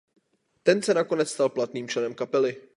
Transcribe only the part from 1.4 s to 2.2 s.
platným členem